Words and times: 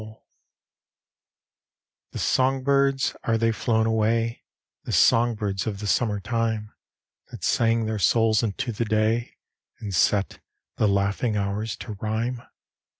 LXVII 0.01 0.17
The 2.13 2.17
song 2.17 2.63
birds, 2.63 3.15
are 3.23 3.37
they 3.37 3.51
flown 3.51 3.85
away, 3.85 4.41
The 4.83 4.91
song 4.91 5.35
birds 5.35 5.67
of 5.67 5.77
the 5.79 5.85
summer 5.85 6.19
time, 6.19 6.73
That 7.29 7.43
sang 7.43 7.85
their 7.85 7.99
souls 7.99 8.41
into 8.41 8.71
the 8.71 8.85
day, 8.85 9.37
And 9.79 9.93
set 9.93 10.39
the 10.77 10.87
laughing 10.87 11.37
hours 11.37 11.75
to 11.75 11.93
rhyme? 12.01 12.41